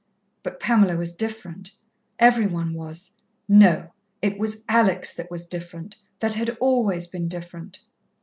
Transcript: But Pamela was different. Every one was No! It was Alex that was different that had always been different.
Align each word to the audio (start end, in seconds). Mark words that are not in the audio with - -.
But 0.41 0.59
Pamela 0.59 0.97
was 0.97 1.13
different. 1.15 1.69
Every 2.17 2.47
one 2.47 2.73
was 2.73 3.17
No! 3.47 3.93
It 4.19 4.39
was 4.39 4.63
Alex 4.67 5.13
that 5.13 5.29
was 5.29 5.45
different 5.45 5.95
that 6.21 6.33
had 6.33 6.57
always 6.59 7.05
been 7.05 7.27
different. 7.27 7.79